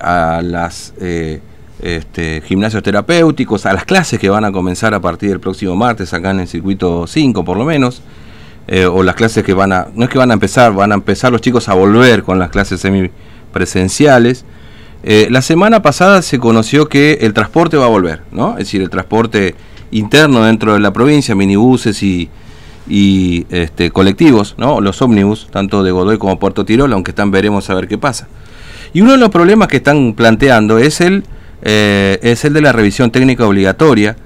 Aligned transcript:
a 0.00 0.40
las 0.42 0.92
este, 1.80 2.42
gimnasios 2.44 2.82
terapéuticos, 2.82 3.66
a 3.66 3.72
las 3.72 3.84
clases 3.84 4.18
que 4.18 4.28
van 4.28 4.44
a 4.44 4.52
comenzar 4.52 4.94
a 4.94 5.00
partir 5.00 5.30
del 5.30 5.40
próximo 5.40 5.74
martes 5.76 6.12
acá 6.12 6.30
en 6.32 6.40
el 6.40 6.48
circuito 6.48 7.06
5 7.06 7.44
por 7.44 7.56
lo 7.56 7.64
menos, 7.64 8.02
o 8.92 9.02
las 9.02 9.14
clases 9.14 9.44
que 9.44 9.54
van 9.54 9.72
a, 9.72 9.88
no 9.94 10.04
es 10.04 10.10
que 10.10 10.18
van 10.18 10.30
a 10.30 10.34
empezar, 10.34 10.74
van 10.74 10.92
a 10.92 10.94
empezar 10.94 11.32
los 11.32 11.40
chicos 11.40 11.68
a 11.68 11.74
volver 11.74 12.22
con 12.22 12.38
las 12.38 12.50
clases 12.50 12.80
semipresenciales. 12.80 14.44
la 15.02 15.40
semana 15.40 15.80
pasada 15.80 16.20
se 16.22 16.38
conoció 16.38 16.88
que 16.88 17.18
el 17.22 17.32
transporte 17.32 17.76
va 17.76 17.86
a 17.86 17.88
volver, 17.88 18.22
¿no? 18.30 18.52
Es 18.52 18.66
decir, 18.66 18.82
el 18.82 18.90
transporte 18.90 19.54
interno 19.90 20.44
dentro 20.44 20.74
de 20.74 20.80
la 20.80 20.92
provincia, 20.92 21.34
minibuses 21.34 22.02
y, 22.02 22.28
y 22.88 23.46
este, 23.50 23.90
colectivos, 23.90 24.54
¿no? 24.58 24.80
los 24.80 25.00
ómnibus, 25.02 25.48
tanto 25.50 25.82
de 25.82 25.90
Godoy 25.90 26.18
como 26.18 26.38
Puerto 26.38 26.64
Tirol, 26.64 26.92
aunque 26.92 27.10
están 27.10 27.30
veremos 27.30 27.68
a 27.70 27.74
ver 27.74 27.88
qué 27.88 27.98
pasa. 27.98 28.28
Y 28.92 29.00
uno 29.02 29.12
de 29.12 29.18
los 29.18 29.28
problemas 29.28 29.68
que 29.68 29.78
están 29.78 30.14
planteando 30.14 30.78
es 30.78 31.00
el, 31.00 31.24
eh, 31.62 32.18
es 32.22 32.44
el 32.44 32.54
de 32.54 32.62
la 32.62 32.72
revisión 32.72 33.10
técnica 33.10 33.46
obligatoria 33.46 34.16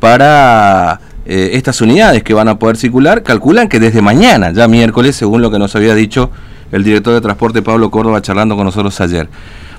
para 0.00 1.00
eh, 1.26 1.50
estas 1.52 1.80
unidades 1.80 2.22
que 2.22 2.34
van 2.34 2.48
a 2.48 2.58
poder 2.58 2.76
circular. 2.76 3.22
Calculan 3.22 3.68
que 3.68 3.80
desde 3.80 4.00
mañana, 4.00 4.52
ya 4.52 4.68
miércoles, 4.68 5.16
según 5.16 5.42
lo 5.42 5.50
que 5.50 5.58
nos 5.58 5.76
había 5.76 5.94
dicho 5.94 6.30
el 6.72 6.82
director 6.82 7.14
de 7.14 7.20
transporte 7.20 7.62
Pablo 7.62 7.90
Córdoba 7.90 8.22
charlando 8.22 8.56
con 8.56 8.64
nosotros 8.64 9.00
ayer. 9.00 9.28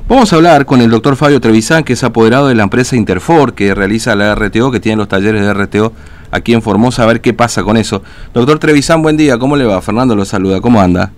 Vamos 0.07 0.31
a 0.31 0.37
hablar 0.37 0.65
con 0.65 0.79
el 0.79 0.89
doctor 0.89 1.17
Fabio 1.17 1.41
Trevisan, 1.41 1.83
que 1.83 1.93
es 1.93 2.03
apoderado 2.03 2.47
de 2.47 2.55
la 2.55 2.63
empresa 2.63 2.95
Interfor, 2.95 3.53
que 3.53 3.75
realiza 3.75 4.15
la 4.15 4.35
RTO, 4.35 4.71
que 4.71 4.79
tiene 4.79 4.95
los 4.95 5.09
talleres 5.09 5.41
de 5.41 5.53
RTO 5.53 5.91
aquí 6.31 6.53
en 6.53 6.61
Formosa, 6.61 7.03
a 7.03 7.05
ver 7.05 7.21
qué 7.21 7.33
pasa 7.33 7.63
con 7.63 7.77
eso. 7.77 8.01
Doctor 8.33 8.59
Trevisan, 8.59 9.01
buen 9.01 9.17
día, 9.17 9.37
¿cómo 9.37 9.55
le 9.55 9.65
va? 9.65 9.81
Fernando 9.81 10.15
lo 10.15 10.25
saluda, 10.25 10.61
¿cómo 10.61 10.81
anda? 10.81 11.11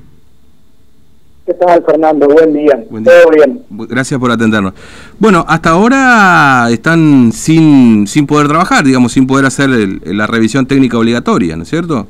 ¿Qué 1.46 1.54
tal, 1.56 1.84
Fernando? 1.84 2.28
Buen 2.28 2.54
día. 2.54 2.84
Todo 2.90 3.32
bien. 3.36 3.64
Gracias 3.70 4.20
por 4.20 4.30
atendernos. 4.32 4.74
Bueno, 5.18 5.44
hasta 5.48 5.72
ahora 5.72 6.68
están 6.70 7.32
sin, 7.32 8.06
sin 8.06 8.28
poder 8.28 8.48
trabajar, 8.48 8.84
digamos, 8.84 9.14
sin 9.14 9.26
poder 9.26 9.46
hacer 9.46 9.70
la 9.70 10.28
revisión 10.28 10.68
técnica 10.68 10.98
obligatoria, 10.98 11.56
¿no 11.56 11.64
es 11.64 11.70
cierto? 11.70 12.06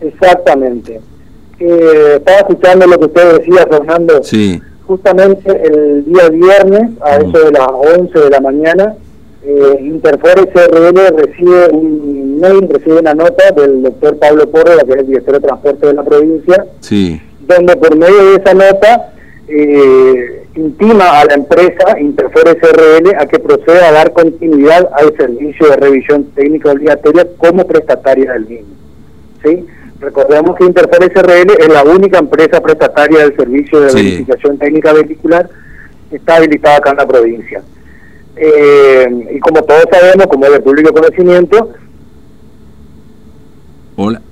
Exactamente. 0.00 1.00
Eh, 1.58 2.14
estaba 2.16 2.38
escuchando 2.38 2.86
lo 2.86 2.98
que 2.98 3.06
usted 3.06 3.38
decía, 3.38 3.66
Fernando. 3.66 4.22
Sí 4.22 4.60
justamente 4.88 5.50
el 5.50 6.06
día 6.06 6.30
viernes, 6.30 6.90
a 7.02 7.16
eso 7.16 7.38
de 7.44 7.52
las 7.52 7.68
11 7.68 8.18
de 8.18 8.30
la 8.30 8.40
mañana, 8.40 8.94
eh, 9.44 9.78
Interfor 9.80 10.50
SRL 10.52 11.16
recibe 11.16 11.68
un 11.70 12.40
mail, 12.40 12.68
recibe 12.68 12.98
una 12.98 13.14
nota 13.14 13.50
del 13.52 13.82
doctor 13.82 14.18
Pablo 14.18 14.50
Córdoba, 14.50 14.82
que 14.84 14.92
es 14.92 14.98
el 14.98 15.06
director 15.06 15.34
de 15.34 15.46
transporte 15.46 15.86
de 15.86 15.94
la 15.94 16.02
provincia, 16.02 16.66
sí. 16.80 17.20
donde 17.46 17.76
por 17.76 17.96
medio 17.96 18.30
de 18.30 18.34
esa 18.36 18.54
nota 18.54 19.12
eh, 19.46 20.44
intima 20.56 21.20
a 21.20 21.24
la 21.24 21.34
empresa 21.34 21.98
Interfor 22.00 22.48
SRL 22.48 23.14
a 23.16 23.26
que 23.26 23.38
proceda 23.38 23.88
a 23.88 23.92
dar 23.92 24.12
continuidad 24.12 24.88
al 24.92 25.16
servicio 25.16 25.68
de 25.68 25.76
revisión 25.76 26.24
técnica 26.34 26.72
obligatoria 26.72 27.26
como 27.38 27.66
prestataria 27.66 28.32
del 28.32 28.46
mismo. 28.46 28.74
¿sí? 29.44 29.66
Recordemos 30.00 30.56
que 30.56 30.64
Interfor 30.64 31.04
SRL 31.04 31.52
es 31.58 31.68
la 31.68 31.84
única 31.84 32.18
empresa 32.18 32.60
prestataria 32.60 33.20
del 33.20 33.36
servicio 33.36 33.80
de 33.80 33.94
verificación 33.94 34.58
técnica 34.58 34.92
vehicular 34.92 35.48
que 36.10 36.16
está 36.16 36.36
habilitada 36.36 36.78
acá 36.78 36.90
en 36.90 36.96
la 36.96 37.06
provincia. 37.06 37.62
Eh, 38.40 39.34
y 39.34 39.40
como 39.40 39.62
todos 39.62 39.84
sabemos, 39.90 40.26
como 40.26 40.46
es 40.46 40.52
de 40.52 40.60
público 40.60 40.92
conocimiento... 40.92 41.72
Hola. 43.96 44.22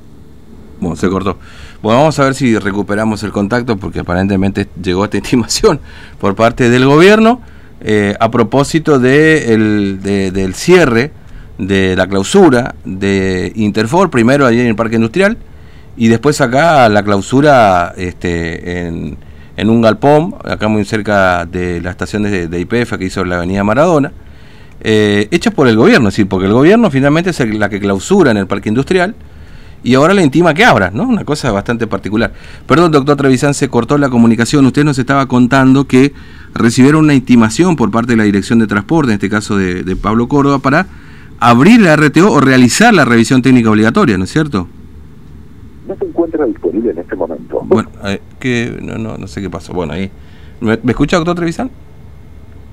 Bueno, 0.78 0.96
se 0.96 1.08
cortó. 1.08 1.38
Bueno, 1.82 2.00
vamos 2.00 2.18
a 2.18 2.24
ver 2.24 2.34
si 2.34 2.58
recuperamos 2.58 3.22
el 3.22 3.32
contacto 3.32 3.77
porque 3.77 4.00
aparentemente 4.00 4.68
llegó 4.80 5.04
esta 5.04 5.16
intimación 5.18 5.80
por 6.20 6.34
parte 6.34 6.70
del 6.70 6.86
gobierno 6.86 7.40
eh, 7.80 8.14
a 8.18 8.30
propósito 8.30 8.98
de 8.98 9.52
el, 9.52 10.00
del 10.02 10.54
cierre 10.54 11.12
de 11.58 11.96
la 11.96 12.06
clausura 12.06 12.74
de 12.84 13.52
Interfor, 13.54 14.11
primero 14.11 14.46
allí 14.46 14.61
en 14.61 14.66
el 14.66 14.77
Parque 14.77 14.96
Industrial, 14.96 15.36
y 15.96 16.08
después 16.08 16.40
acá 16.40 16.89
la 16.89 17.02
clausura 17.02 17.95
este, 17.96 18.86
en, 18.86 19.16
en 19.56 19.70
un 19.70 19.80
galpón, 19.80 20.34
acá 20.44 20.68
muy 20.68 20.84
cerca 20.84 21.46
de 21.46 21.80
la 21.80 21.90
estación 21.90 22.22
de, 22.24 22.61
IPF 22.61 22.94
que 22.98 23.06
hizo 23.06 23.24
la 23.24 23.36
avenida 23.36 23.64
Maradona, 23.64 24.12
eh, 24.80 25.28
hecha 25.30 25.50
por 25.50 25.68
el 25.68 25.77
gobierno, 25.77 26.08
es 26.08 26.14
decir, 26.14 26.28
porque 26.28 26.46
el 26.46 26.52
gobierno 26.52 26.90
finalmente 26.90 27.30
es 27.30 27.40
la 27.58 27.68
que 27.68 27.80
clausura 27.80 28.30
en 28.30 28.36
el 28.36 28.46
parque 28.46 28.68
industrial 28.68 29.14
y 29.83 29.95
ahora 29.95 30.14
le 30.14 30.22
intima 30.22 30.52
que 30.52 30.64
abra, 30.64 30.90
¿no? 30.90 31.05
Una 31.05 31.24
cosa 31.24 31.50
bastante 31.52 31.86
particular. 31.86 32.33
Perdón, 32.66 32.92
doctor 32.92 33.16
Trevisan, 33.16 33.55
se 33.55 33.68
cortó 33.68 33.98
la 33.98 34.08
comunicación. 34.08 34.66
Usted 34.66 34.84
nos 34.84 34.98
estaba 34.98 35.27
contando 35.27 35.86
que 35.86 36.12
recibieron 36.55 37.05
una 37.05 37.14
intimación 37.14 37.77
por 37.77 37.90
parte 37.90 38.12
de 38.12 38.16
la 38.16 38.24
Dirección 38.24 38.58
de 38.58 38.66
Transporte, 38.66 39.12
en 39.12 39.14
este 39.14 39.30
caso 39.30 39.56
de 39.56 39.96
Pablo 39.96 40.28
Córdoba, 40.28 40.58
para 40.58 40.86
abrir 41.39 41.80
la 41.80 41.96
RTO 41.96 42.33
o 42.33 42.40
realizar 42.40 42.92
la 42.92 43.05
revisión 43.05 43.42
técnica 43.42 43.70
obligatoria, 43.70 44.18
¿no 44.18 44.24
es 44.24 44.33
cierto? 44.33 44.68
no 45.86 45.96
se 45.96 46.05
encuentra 46.05 46.45
disponible 46.46 46.90
en 46.90 46.98
este 46.98 47.16
momento. 47.16 47.36
Bueno, 47.66 47.90
eh, 48.04 48.20
que 48.38 48.78
no, 48.80 48.96
no, 48.96 49.18
no 49.18 49.27
sé 49.27 49.42
qué 49.42 49.50
pasó. 49.50 49.72
Bueno, 49.72 49.92
ahí. 49.92 50.10
¿Me, 50.60 50.78
escucha, 50.86 51.16
doctor 51.16 51.34
Trevisan? 51.34 51.70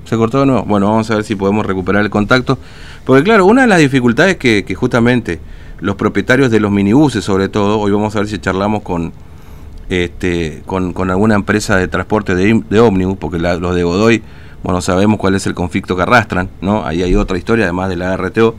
¿Se 0.04 0.16
cortó 0.16 0.40
de 0.40 0.46
nuevo? 0.46 0.62
Bueno, 0.64 0.86
vamos 0.88 1.10
a 1.10 1.16
ver 1.16 1.24
si 1.24 1.34
podemos 1.34 1.66
recuperar 1.66 2.04
el 2.04 2.10
contacto. 2.10 2.58
Porque, 3.04 3.24
claro, 3.24 3.46
una 3.46 3.62
de 3.62 3.68
las 3.68 3.80
dificultades 3.80 4.36
que, 4.36 4.64
que 4.64 4.74
justamente 4.74 5.40
los 5.80 5.96
propietarios 5.96 6.50
de 6.50 6.60
los 6.60 6.70
minibuses, 6.70 7.24
sobre 7.24 7.48
todo, 7.48 7.80
hoy 7.80 7.90
vamos 7.90 8.14
a 8.14 8.20
ver 8.20 8.28
si 8.28 8.38
charlamos 8.38 8.82
con 8.82 9.12
este 9.90 10.62
con, 10.64 10.94
con 10.94 11.10
alguna 11.10 11.34
empresa 11.34 11.76
de 11.76 11.88
transporte 11.88 12.34
de, 12.34 12.62
de 12.70 12.80
ómnibus, 12.80 13.18
porque 13.18 13.38
los 13.38 13.74
de 13.74 13.82
Godoy, 13.82 14.22
bueno, 14.62 14.80
sabemos 14.80 15.18
cuál 15.18 15.34
es 15.34 15.46
el 15.46 15.54
conflicto 15.54 15.96
que 15.96 16.02
arrastran, 16.02 16.48
¿no? 16.60 16.86
Ahí 16.86 17.02
hay 17.02 17.14
otra 17.16 17.36
historia, 17.36 17.64
además 17.64 17.90
de 17.90 17.96
la 17.96 18.16
RTO. 18.16 18.54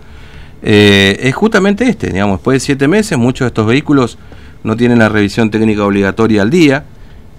Eh, 0.61 1.17
es 1.21 1.35
justamente 1.35 1.87
este, 1.87 2.07
digamos, 2.07 2.37
después 2.37 2.55
de 2.55 2.59
siete 2.59 2.87
meses, 2.87 3.17
muchos 3.17 3.45
de 3.45 3.47
estos 3.47 3.65
vehículos 3.65 4.17
no 4.65 4.75
tienen 4.75 4.99
la 4.99 5.09
revisión 5.09 5.51
técnica 5.51 5.85
obligatoria 5.85 6.41
al 6.41 6.49
día 6.49 6.83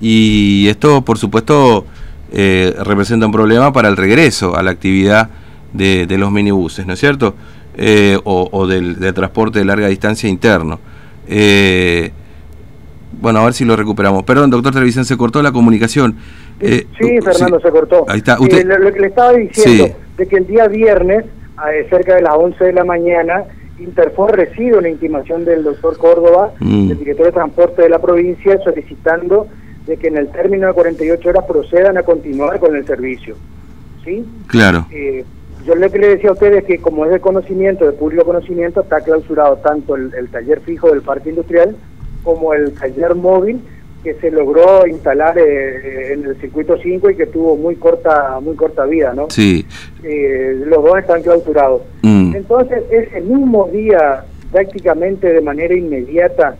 y 0.00 0.68
esto, 0.68 1.02
por 1.02 1.18
supuesto, 1.18 1.84
eh, 2.32 2.74
representa 2.84 3.26
un 3.26 3.32
problema 3.32 3.72
para 3.72 3.88
el 3.88 3.96
regreso 3.96 4.56
a 4.56 4.62
la 4.62 4.70
actividad 4.70 5.28
de, 5.72 6.06
los 6.18 6.30
minibuses, 6.30 6.86
¿no 6.86 6.92
es 6.92 7.00
cierto? 7.00 7.34
Eh, 7.76 8.16
o, 8.24 8.66
del, 8.66 8.96
transporte 9.12 9.58
de 9.58 9.64
larga 9.64 9.88
distancia 9.88 10.28
interno. 10.28 10.78
Eh, 11.28 12.12
bueno, 13.20 13.40
a 13.40 13.44
ver 13.44 13.54
si 13.54 13.64
lo 13.64 13.74
recuperamos. 13.74 14.22
Perdón, 14.22 14.50
doctor 14.50 14.72
Televisión, 14.72 15.04
se 15.04 15.16
cortó 15.16 15.42
la 15.42 15.50
comunicación. 15.50 16.16
sí, 16.60 17.18
Fernando, 17.24 17.58
se 17.58 17.70
cortó. 17.70 18.04
Ahí 18.08 18.18
está. 18.18 18.40
Usted... 18.40 18.64
lo, 18.66 18.92
que 18.92 19.00
le 19.00 19.06
estaba 19.08 19.32
diciendo, 19.32 19.88
de 20.16 20.28
que 20.28 20.36
el 20.36 20.46
día 20.46 20.68
viernes, 20.68 21.24
cerca 21.90 22.14
de 22.14 22.22
las 22.22 22.34
11 22.34 22.64
de 22.64 22.72
la 22.72 22.84
mañana, 22.84 23.44
Interfor 23.78 24.34
recibe 24.34 24.78
una 24.78 24.88
intimación 24.88 25.44
del 25.44 25.62
doctor 25.62 25.98
Córdoba, 25.98 26.52
mm. 26.60 26.90
el 26.90 26.98
director 26.98 27.26
de 27.26 27.32
transporte 27.32 27.82
de 27.82 27.88
la 27.90 28.00
provincia, 28.00 28.58
solicitando 28.64 29.46
de 29.86 29.96
que 29.96 30.08
en 30.08 30.16
el 30.16 30.28
término 30.28 30.66
de 30.66 30.72
48 30.72 31.28
horas 31.28 31.44
procedan 31.46 31.98
a 31.98 32.02
continuar 32.02 32.58
con 32.58 32.74
el 32.74 32.86
servicio. 32.86 33.36
¿Sí? 34.04 34.24
Claro. 34.46 34.86
Eh, 34.90 35.24
yo 35.64 35.74
lo 35.74 35.90
que 35.90 35.98
le 35.98 36.08
decía 36.08 36.30
a 36.30 36.32
ustedes 36.32 36.58
es 36.58 36.64
que 36.64 36.78
como 36.78 37.04
es 37.04 37.10
de 37.10 37.20
conocimiento, 37.20 37.84
de 37.84 37.92
público 37.92 38.24
conocimiento, 38.24 38.80
está 38.82 39.00
clausurado 39.00 39.56
tanto 39.56 39.96
el 39.96 40.28
taller 40.30 40.60
fijo 40.60 40.90
del 40.90 41.02
parque 41.02 41.30
industrial 41.30 41.76
como 42.22 42.54
el 42.54 42.72
taller 42.72 43.14
móvil 43.14 43.60
que 44.06 44.14
se 44.20 44.30
logró 44.30 44.86
instalar 44.86 45.36
eh, 45.36 46.12
en 46.12 46.26
el 46.26 46.36
circuito 46.40 46.76
5 46.80 47.10
y 47.10 47.16
que 47.16 47.26
tuvo 47.26 47.56
muy 47.56 47.74
corta 47.74 48.38
muy 48.40 48.54
corta 48.54 48.84
vida, 48.84 49.12
¿no? 49.12 49.26
Sí. 49.30 49.66
Eh, 50.04 50.62
los 50.64 50.84
dos 50.84 50.96
están 50.96 51.24
clausurados. 51.24 51.82
Mm. 52.02 52.36
Entonces, 52.36 52.84
ese 52.88 53.20
mismo 53.22 53.68
día, 53.72 54.24
prácticamente 54.52 55.32
de 55.32 55.40
manera 55.40 55.74
inmediata, 55.74 56.56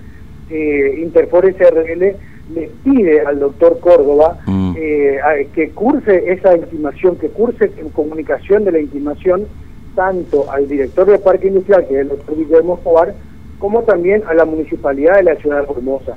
eh, 0.51 0.99
Interfor 1.01 1.47
SRL 1.47 2.17
le 2.53 2.71
pide 2.83 3.21
al 3.21 3.39
doctor 3.39 3.79
Córdoba 3.79 4.41
mm. 4.45 4.75
eh, 4.77 5.49
que 5.55 5.71
curse 5.71 6.25
esa 6.33 6.57
intimación, 6.57 7.15
que 7.15 7.29
curse 7.29 7.71
en 7.79 7.91
comunicación 7.91 8.65
de 8.65 8.73
la 8.73 8.81
intimación 8.81 9.47
tanto 9.95 10.51
al 10.51 10.67
director 10.67 11.07
del 11.07 11.21
Parque 11.21 11.47
Industrial, 11.47 11.87
que 11.87 11.95
es 11.95 12.01
el 12.01 12.09
doctor 12.09 12.37
Guillermo 12.37 12.81
Foar, 12.83 13.15
como 13.61 13.85
también 13.85 14.25
a 14.27 14.35
la 14.35 14.45
Municipalidad 14.45 15.19
de 15.19 15.23
la 15.23 15.37
Ciudad 15.37 15.61
de 15.61 15.67
Formosa 15.69 16.17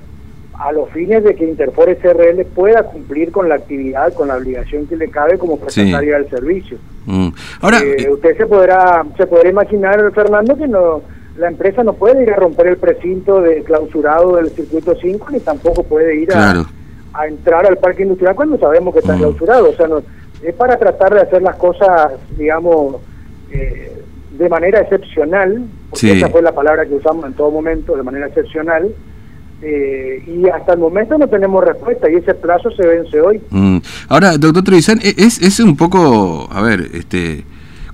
a 0.59 0.73
los 0.73 0.89
fines 0.89 1.23
de 1.23 1.35
que 1.35 1.45
Interfor 1.45 1.89
SRL 1.89 2.45
pueda 2.53 2.83
cumplir 2.83 3.31
con 3.31 3.47
la 3.47 3.55
actividad, 3.55 4.13
con 4.13 4.27
la 4.27 4.35
obligación 4.35 4.87
que 4.87 4.97
le 4.97 5.09
cabe 5.09 5.37
como 5.37 5.57
prestataria 5.57 6.17
del 6.19 6.29
servicio. 6.29 6.77
Mm. 7.05 7.29
Ahora, 7.61 7.79
eh, 7.79 8.09
usted 8.11 8.35
se 8.37 8.45
podrá 8.45 9.05
se 9.15 9.25
podrá 9.25 9.49
imaginar, 9.49 10.11
Fernando, 10.13 10.57
que 10.57 10.67
no 10.67 11.01
la 11.37 11.47
empresa 11.47 11.83
no 11.83 11.93
puede 11.93 12.23
ir 12.23 12.31
a 12.31 12.35
romper 12.35 12.67
el 12.67 12.77
precinto 12.77 13.41
de 13.41 13.63
clausurado 13.63 14.35
del 14.35 14.49
circuito 14.49 14.93
5 15.01 15.27
ni 15.31 15.39
tampoco 15.39 15.83
puede 15.83 16.17
ir 16.17 16.29
a, 16.33 16.65
entrar 17.25 17.65
al 17.65 17.77
parque 17.77 18.03
industrial 18.03 18.35
cuando 18.35 18.57
sabemos 18.57 18.93
que 18.93 18.99
está 18.99 19.15
mm. 19.15 19.19
clausurado. 19.19 19.69
O 19.69 19.73
sea, 19.73 19.87
no, 19.87 20.03
es 20.43 20.53
para 20.55 20.77
tratar 20.77 21.13
de 21.13 21.21
hacer 21.21 21.41
las 21.41 21.55
cosas, 21.55 22.11
digamos, 22.37 22.97
eh, 23.51 24.03
de 24.37 24.49
manera 24.49 24.81
excepcional, 24.81 25.63
porque 25.89 26.11
esa 26.11 26.27
fue 26.27 26.41
la 26.41 26.51
palabra 26.51 26.85
que 26.85 26.95
usamos 26.95 27.25
en 27.25 27.33
todo 27.33 27.49
momento, 27.49 27.95
de 27.95 28.03
manera 28.03 28.27
excepcional, 28.27 28.93
Eh, 29.61 30.23
y 30.25 30.47
hasta 30.47 30.73
el 30.73 30.79
momento 30.79 31.17
no 31.17 31.27
tenemos 31.27 31.63
respuesta 31.63 32.09
y 32.09 32.15
ese 32.15 32.33
plazo 32.33 32.71
se 32.71 32.85
vence 32.85 33.19
hoy. 33.19 33.41
Mm. 33.49 33.77
Ahora, 34.07 34.37
doctor 34.37 34.63
Trevisan, 34.63 34.99
e-, 35.03 35.15
es, 35.17 35.41
es 35.41 35.59
un 35.59 35.75
poco, 35.75 36.47
a 36.51 36.61
ver, 36.61 36.89
este 36.93 37.43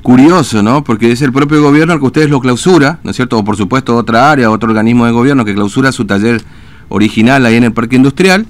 curioso, 0.04 0.62
¿no? 0.62 0.84
Porque 0.84 1.12
es 1.12 1.24
el 1.24 1.34
propio 1.34 1.64
gobierno 1.64 1.94
el 1.94 2.00
que 2.00 2.06
ustedes 2.06 2.30
lo 2.30 2.40
clausura, 2.40 3.00
¿no 3.04 3.10
es 3.10 3.16
cierto? 3.16 3.40
O 3.40 3.44
por 3.44 3.58
supuesto 3.58 3.96
otra 3.96 4.32
área, 4.32 4.52
otro 4.52 4.70
organismo 4.70 5.08
de 5.08 5.12
gobierno 5.12 5.44
que 5.44 5.56
clausura 5.56 5.92
su 5.92 6.06
taller 6.06 6.44
original 6.90 7.44
ahí 7.44 7.56
en 7.56 7.64
el 7.64 7.74
parque 7.74 7.96
industrial, 7.96 8.46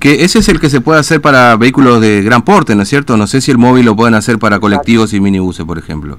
que 0.00 0.24
ese 0.24 0.40
es 0.40 0.48
el 0.48 0.58
que 0.58 0.68
se 0.68 0.80
puede 0.80 0.98
hacer 0.98 1.20
para 1.20 1.54
vehículos 1.54 2.00
de 2.00 2.22
gran 2.22 2.42
porte, 2.42 2.74
¿no 2.74 2.82
es 2.82 2.88
cierto? 2.88 3.16
No 3.16 3.28
sé 3.28 3.40
si 3.40 3.52
el 3.52 3.58
móvil 3.58 3.86
lo 3.86 3.94
pueden 3.94 4.14
hacer 4.14 4.40
para 4.40 4.58
colectivos 4.58 5.14
y 5.14 5.20
minibuses, 5.20 5.64
por 5.64 5.78
ejemplo. 5.78 6.18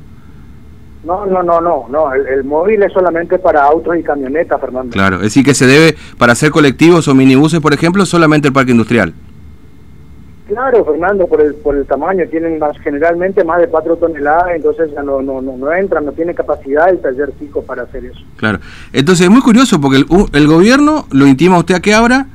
No, 1.08 1.26
no, 1.26 1.42
no, 1.42 1.62
no, 1.62 1.86
no. 1.90 2.14
El, 2.14 2.44
móvil 2.44 2.84
es 2.84 2.92
solamente 2.92 3.40
para 3.40 3.64
autos 3.64 3.96
y 3.98 4.04
camionetas, 4.04 4.60
Fernando. 4.60 4.92
Claro, 4.92 5.16
es 5.18 5.22
decir, 5.22 5.46
que 5.46 5.54
se 5.54 5.66
debe, 5.66 5.96
para 6.18 6.34
hacer 6.34 6.52
colectivos 6.52 7.08
o 7.08 7.16
minibuses, 7.16 7.62
por 7.62 7.74
ejemplo, 7.74 8.06
solamente 8.06 8.50
el 8.50 8.54
parque 8.54 8.72
industrial. 8.72 9.14
Claro, 10.50 10.84
Fernando, 10.84 11.26
por 11.28 11.40
el, 11.40 11.56
por 11.56 11.78
el 11.78 11.86
tamaño, 11.86 12.26
tienen 12.30 12.60
más, 12.60 12.78
generalmente 12.80 13.46
más 13.46 13.62
de 13.62 13.68
4 13.70 13.96
toneladas, 13.96 14.50
entonces 14.54 14.92
ya 14.94 15.02
no, 15.02 15.22
no, 15.22 15.42
no, 15.42 15.56
no 15.56 15.72
entran, 15.72 16.04
no 16.04 16.12
tiene 16.12 16.36
capacidad 16.36 16.90
el 16.90 17.00
taller 17.00 17.32
fijo 17.40 17.62
para 17.62 17.84
hacer 17.84 18.04
eso. 18.04 18.20
Claro, 18.36 18.60
entonces 18.92 19.28
es 19.28 19.32
muy 19.32 19.42
curioso 19.42 19.80
porque 19.80 19.98
el, 19.98 20.06
el 20.34 20.48
gobierno 20.48 21.06
lo 21.12 21.26
intima 21.26 21.58
usted 21.58 21.76
a 21.76 21.80
que 21.80 21.94
abra, 21.94 22.28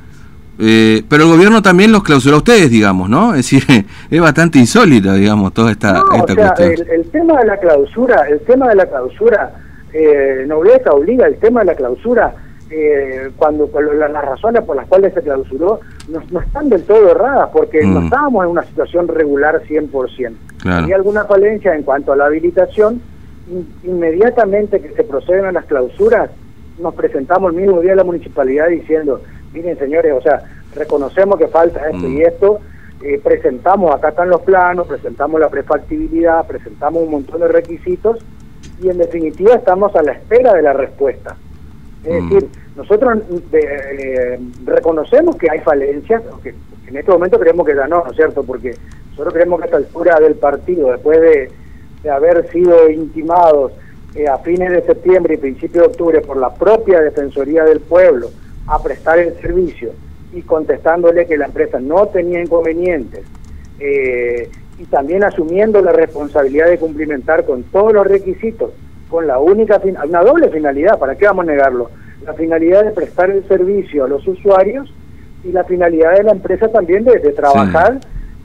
eh, 0.59 1.03
pero 1.09 1.23
el 1.23 1.29
gobierno 1.29 1.61
también 1.61 1.91
los 1.91 2.03
clausura 2.03 2.35
a 2.35 2.39
ustedes, 2.39 2.69
digamos, 2.69 3.09
¿no? 3.09 3.31
Es 3.33 3.49
decir, 3.49 3.63
es 4.09 4.21
bastante 4.21 4.59
insólita, 4.59 5.13
digamos, 5.13 5.53
toda 5.53 5.71
esta, 5.71 5.93
no, 5.93 6.23
o 6.23 6.27
sea, 6.27 6.53
El, 6.59 7.05
tema 7.11 7.39
de 7.39 7.45
la 7.45 7.57
clausura, 7.57 8.27
el 8.29 8.39
tema 8.41 8.69
de 8.69 8.75
la 8.75 8.85
clausura, 8.85 9.51
eh, 9.93 10.45
Nobleza 10.47 10.91
obliga, 10.91 11.27
el 11.27 11.37
tema 11.37 11.61
de 11.61 11.65
la 11.67 11.75
clausura, 11.75 12.33
eh, 12.69 13.29
cuando, 13.35 13.69
las, 13.93 14.25
razones 14.25 14.63
por 14.63 14.75
las 14.75 14.87
cuales 14.87 15.13
se 15.13 15.21
clausuró 15.21 15.79
no, 16.07 16.39
están 16.39 16.69
del 16.69 16.83
todo 16.83 17.11
erradas, 17.11 17.49
porque 17.53 17.83
no 17.83 18.01
mm. 18.01 18.05
estábamos 18.05 18.45
en 18.45 18.51
una 18.51 18.63
situación 18.63 19.07
regular 19.07 19.61
100%. 19.63 20.33
Claro. 20.59 20.83
Había 20.83 20.95
alguna 20.95 21.25
falencia 21.25 21.75
en 21.75 21.83
cuanto 21.83 22.13
a 22.13 22.15
la 22.15 22.25
habilitación, 22.25 23.01
inmediatamente 23.83 24.81
que 24.81 24.93
se 24.93 25.03
proceden 25.03 25.45
a 25.45 25.51
las 25.51 25.65
clausuras, 25.65 26.29
nos 26.79 26.95
presentamos 26.95 27.53
el 27.53 27.61
mismo 27.61 27.81
día 27.81 27.93
a 27.93 27.97
la 27.97 28.03
municipalidad 28.03 28.69
diciendo, 28.69 29.21
miren 29.53 29.77
señores, 29.77 30.13
o 30.13 30.21
sea, 30.21 30.43
reconocemos 30.75 31.37
que 31.37 31.47
falta 31.47 31.89
esto 31.89 32.07
y 32.07 32.17
mm. 32.17 32.21
esto, 32.21 32.59
eh, 33.03 33.19
presentamos, 33.23 33.93
acá 33.93 34.09
están 34.09 34.29
los 34.29 34.41
planos, 34.41 34.87
presentamos 34.87 35.39
la 35.39 35.49
prefactibilidad, 35.49 36.45
presentamos 36.47 37.03
un 37.03 37.11
montón 37.11 37.41
de 37.41 37.47
requisitos 37.47 38.19
y 38.81 38.89
en 38.89 38.97
definitiva 38.97 39.55
estamos 39.55 39.95
a 39.95 40.01
la 40.01 40.13
espera 40.13 40.53
de 40.53 40.61
la 40.61 40.73
respuesta. 40.73 41.35
Es 42.03 42.23
mm. 42.23 42.29
decir, 42.29 42.49
nosotros 42.75 43.19
eh, 43.51 44.39
reconocemos 44.65 45.35
que 45.35 45.49
hay 45.49 45.59
falencias, 45.59 46.23
que 46.41 46.53
en 46.87 46.97
este 46.97 47.11
momento 47.11 47.39
creemos 47.39 47.65
que 47.65 47.75
ya 47.75 47.87
no, 47.87 48.03
¿no 48.03 48.11
es 48.11 48.15
cierto? 48.15 48.43
Porque 48.43 48.75
nosotros 49.11 49.33
creemos 49.33 49.59
que 49.59 49.63
a 49.63 49.65
esta 49.65 49.77
altura 49.77 50.19
del 50.19 50.35
partido, 50.35 50.91
después 50.91 51.19
de, 51.21 51.51
haber 52.09 52.49
sido 52.51 52.89
intimados 52.89 53.71
eh, 54.15 54.27
a 54.27 54.37
fines 54.39 54.71
de 54.71 54.81
septiembre 54.81 55.35
y 55.35 55.37
principios 55.37 55.85
de 55.85 55.89
octubre 55.89 56.21
por 56.21 56.35
la 56.35 56.53
propia 56.53 56.99
Defensoría 56.99 57.63
del 57.63 57.79
Pueblo, 57.79 58.29
a 58.67 58.81
prestar 58.81 59.19
el 59.19 59.33
servicio 59.41 59.91
y 60.33 60.41
contestándole 60.41 61.25
que 61.25 61.37
la 61.37 61.45
empresa 61.45 61.79
no 61.79 62.07
tenía 62.07 62.41
inconvenientes 62.41 63.23
eh, 63.79 64.49
y 64.79 64.85
también 64.85 65.23
asumiendo 65.23 65.81
la 65.81 65.91
responsabilidad 65.91 66.67
de 66.67 66.79
cumplimentar 66.79 67.45
con 67.45 67.63
todos 67.63 67.93
los 67.93 68.07
requisitos, 68.07 68.71
con 69.09 69.27
la 69.27 69.39
única, 69.39 69.79
una 70.05 70.21
doble 70.21 70.49
finalidad, 70.49 70.97
¿para 70.97 71.15
qué 71.15 71.25
vamos 71.25 71.47
a 71.47 71.51
negarlo? 71.51 71.91
La 72.25 72.33
finalidad 72.33 72.83
de 72.83 72.91
prestar 72.91 73.29
el 73.29 73.47
servicio 73.47 74.05
a 74.05 74.07
los 74.07 74.27
usuarios 74.27 74.91
y 75.43 75.51
la 75.51 75.63
finalidad 75.65 76.17
de 76.17 76.23
la 76.23 76.31
empresa 76.31 76.69
también 76.69 77.03
de, 77.03 77.19
trabajar 77.33 77.99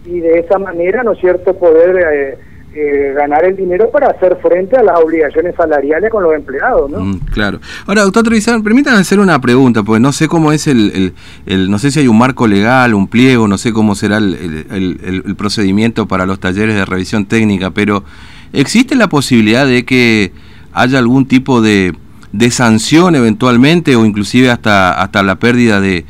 y 0.04 0.20
de 0.20 0.40
esa 0.40 0.58
manera, 0.58 1.02
¿no 1.02 1.12
es 1.12 1.20
cierto?, 1.20 1.54
poder... 1.54 1.96
Eh, 2.12 2.47
eh, 2.74 3.14
ganar 3.16 3.46
el 3.46 3.56
dinero 3.56 3.90
para 3.90 4.08
hacer 4.08 4.36
frente 4.42 4.76
a 4.76 4.82
las 4.82 5.00
obligaciones 5.00 5.54
salariales 5.56 6.10
con 6.10 6.22
los 6.22 6.34
empleados, 6.34 6.90
¿no? 6.90 7.00
Mm, 7.00 7.18
claro. 7.32 7.60
Ahora, 7.86 8.02
doctor 8.02 8.28
permítanme 8.62 8.98
hacer 8.98 9.18
una 9.20 9.40
pregunta, 9.40 9.82
porque 9.82 10.00
no 10.00 10.12
sé 10.12 10.28
cómo 10.28 10.52
es 10.52 10.66
el, 10.66 11.14
el, 11.46 11.70
no 11.70 11.78
sé 11.78 11.90
si 11.90 12.00
hay 12.00 12.08
un 12.08 12.18
marco 12.18 12.46
legal, 12.46 12.92
un 12.92 13.08
pliego, 13.08 13.48
no 13.48 13.56
sé 13.56 13.72
cómo 13.72 13.94
será 13.94 14.18
el, 14.18 15.34
procedimiento 15.38 16.06
para 16.06 16.26
los 16.26 16.40
talleres 16.40 16.74
de 16.74 16.84
revisión 16.84 17.24
técnica, 17.24 17.70
pero 17.70 18.04
¿existe 18.52 18.94
la 18.96 19.08
posibilidad 19.08 19.66
de 19.66 19.86
que 19.86 20.32
haya 20.74 20.98
algún 20.98 21.26
tipo 21.26 21.62
de, 21.62 21.94
de 22.32 22.50
sanción 22.50 23.14
eventualmente 23.14 23.96
o 23.96 24.04
inclusive 24.04 24.50
hasta, 24.50 25.00
hasta 25.00 25.22
la 25.22 25.36
pérdida 25.36 25.80
de, 25.80 26.04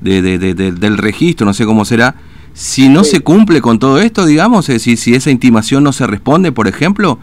del 0.00 0.98
registro, 0.98 1.46
no 1.46 1.54
sé 1.54 1.64
cómo 1.64 1.84
será? 1.84 2.16
Si 2.52 2.88
no 2.88 3.04
se 3.04 3.20
cumple 3.20 3.60
con 3.60 3.78
todo 3.78 4.00
esto, 4.00 4.26
digamos, 4.26 4.68
es 4.68 4.76
decir, 4.76 4.98
si 4.98 5.14
esa 5.14 5.30
intimación 5.30 5.84
no 5.84 5.92
se 5.92 6.06
responde, 6.06 6.52
por 6.52 6.68
ejemplo, 6.68 7.18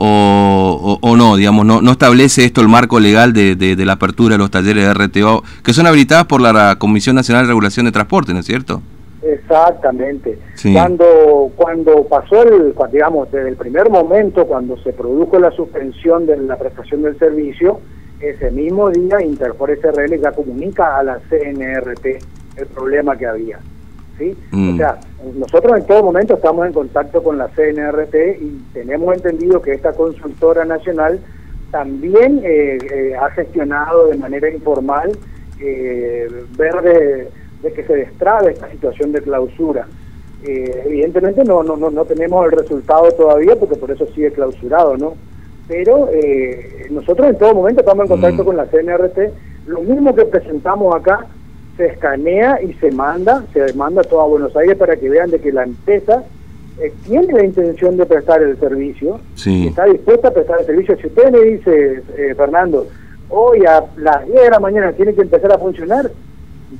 o, 0.00 0.98
o, 1.00 1.16
no, 1.16 1.36
digamos, 1.36 1.66
no, 1.66 1.82
no 1.82 1.92
establece 1.92 2.44
esto 2.44 2.60
el 2.60 2.68
marco 2.68 3.00
legal 3.00 3.32
de, 3.32 3.56
de, 3.56 3.84
la 3.84 3.94
apertura 3.94 4.34
de 4.34 4.38
los 4.38 4.50
talleres 4.50 4.86
de 4.86 4.94
RTO, 4.94 5.42
que 5.64 5.72
son 5.72 5.86
habilitadas 5.86 6.26
por 6.26 6.40
la 6.40 6.76
Comisión 6.78 7.16
Nacional 7.16 7.44
de 7.44 7.48
Regulación 7.48 7.86
de 7.86 7.92
Transporte, 7.92 8.32
¿no 8.32 8.40
es 8.40 8.46
cierto? 8.46 8.80
Exactamente. 9.22 10.38
Cuando 10.72 11.50
cuando 11.56 12.04
pasó 12.04 12.42
el, 12.44 12.74
digamos, 12.92 13.30
desde 13.32 13.48
el 13.48 13.56
primer 13.56 13.90
momento, 13.90 14.46
cuando 14.46 14.76
se 14.78 14.92
produjo 14.92 15.38
la 15.40 15.50
suspensión 15.50 16.26
de 16.26 16.36
la 16.36 16.56
prestación 16.56 17.02
del 17.02 17.18
servicio, 17.18 17.80
ese 18.20 18.50
mismo 18.50 18.90
día 18.90 19.20
Interfor 19.20 19.76
SRL 19.76 20.20
ya 20.20 20.32
comunica 20.32 20.98
a 20.98 21.02
la 21.02 21.18
CNRT 21.28 22.06
el 22.56 22.66
problema 22.66 23.16
que 23.16 23.26
había. 23.26 23.58
¿Sí? 24.18 24.36
O 24.52 24.56
mm. 24.56 24.76
sea, 24.76 24.98
nosotros 25.34 25.78
en 25.78 25.86
todo 25.86 26.02
momento 26.02 26.34
estamos 26.34 26.66
en 26.66 26.72
contacto 26.72 27.22
con 27.22 27.38
la 27.38 27.48
CNRT 27.48 28.14
y 28.40 28.62
tenemos 28.72 29.14
entendido 29.14 29.62
que 29.62 29.72
esta 29.72 29.92
consultora 29.92 30.64
nacional 30.64 31.20
también 31.70 32.40
eh, 32.44 32.78
eh, 32.78 33.16
ha 33.20 33.30
gestionado 33.30 34.08
de 34.08 34.16
manera 34.16 34.50
informal 34.50 35.12
eh, 35.60 36.28
ver 36.56 36.74
de, 36.82 37.72
que 37.72 37.84
se 37.84 37.94
destrabe 37.94 38.52
esta 38.52 38.70
situación 38.70 39.12
de 39.12 39.20
clausura. 39.20 39.86
evidentemente 40.42 41.44
no, 41.44 41.62
no, 41.62 41.76
no, 41.76 41.90
no 41.90 42.04
tenemos 42.04 42.46
el 42.46 42.52
resultado 42.52 43.10
todavía 43.12 43.56
porque 43.56 43.76
por 43.76 43.90
eso 43.90 44.06
sigue 44.14 44.32
clausurado, 44.32 44.96
¿no? 44.96 45.14
Pero 45.66 46.08
nosotros 46.90 47.28
en 47.28 47.36
todo 47.36 47.54
momento 47.54 47.80
estamos 47.80 48.04
en 48.04 48.08
contacto 48.08 48.42
mm. 48.42 48.46
con 48.46 48.56
la 48.56 48.66
CNRT, 48.66 49.18
lo 49.66 49.82
mismo 49.82 50.14
que 50.14 50.24
presentamos 50.24 50.94
acá 50.94 51.26
se 51.78 51.86
escanea 51.86 52.60
y 52.60 52.74
se 52.74 52.90
manda, 52.90 53.44
se 53.52 53.72
manda 53.74 54.02
a 54.02 54.04
toda 54.04 54.24
Buenos 54.24 54.54
Aires 54.56 54.76
para 54.76 54.96
que 54.96 55.08
vean 55.08 55.30
de 55.30 55.40
que 55.40 55.52
la 55.52 55.62
empresa 55.62 56.24
eh, 56.80 56.92
tiene 57.06 57.32
la 57.32 57.44
intención 57.44 57.96
de 57.96 58.04
prestar 58.04 58.42
el 58.42 58.58
servicio, 58.58 59.20
está 59.36 59.84
dispuesta 59.84 60.28
a 60.28 60.30
prestar 60.32 60.60
el 60.60 60.66
servicio. 60.66 60.98
Si 61.00 61.06
usted 61.06 61.30
me 61.30 61.40
dice, 61.40 62.02
eh, 62.16 62.34
Fernando, 62.36 62.88
hoy 63.30 63.64
a 63.64 63.84
las 63.96 64.26
10 64.26 64.42
de 64.42 64.50
la 64.50 64.58
mañana 64.58 64.92
tiene 64.92 65.14
que 65.14 65.22
empezar 65.22 65.52
a 65.52 65.58
funcionar, 65.58 66.10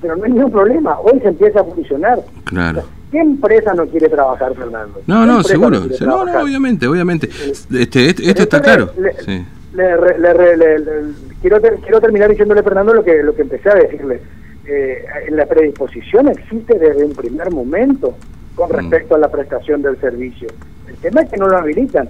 pero 0.03 0.17
no 0.17 0.25
hay 0.25 0.33
ningún 0.33 0.51
problema, 0.51 0.99
hoy 0.99 1.21
se 1.21 1.29
empieza 1.29 1.61
a 1.61 1.65
funcionar. 1.65 2.19
Claro. 2.45 2.83
¿Qué 3.13 3.21
empresa 3.21 3.73
no 3.75 3.87
quiere 3.87 4.09
trabajar, 4.09 4.53
Fernando? 4.55 5.01
No, 5.07 5.25
no, 5.25 5.45
seguro. 5.45 5.81
No, 6.01 6.25
no, 6.25 6.43
obviamente, 6.43 6.89
obviamente. 6.89 7.29
Este, 7.29 8.09
esto 8.09 8.43
está 8.43 8.61
claro. 8.61 8.91
quiero, 11.41 11.61
quiero 11.61 12.01
terminar 12.01 12.29
diciéndole, 12.29 12.65
Fernando, 12.65 12.93
lo 12.93 13.05
que, 13.05 13.23
lo 13.23 13.35
que 13.35 13.43
empecé 13.43 13.71
a 13.71 13.77
decirle 13.77 14.21
eh, 14.69 15.05
la 15.31 15.47
predisposición 15.47 16.29
existe 16.29 16.79
desde 16.79 17.05
un 17.05 17.13
primer 17.13 17.51
momento 17.51 18.15
con 18.55 18.69
mm. 18.69 18.73
respecto 18.73 19.15
a 19.15 19.19
la 19.19 19.31
prestación 19.31 19.83
del 19.83 19.99
servicio. 20.01 20.49
El 20.87 20.97
tema 20.97 21.23
es 21.23 21.31
que 21.31 21.39
no 21.39 21.49
lo 21.49 21.57
habilitan. 21.57 22.09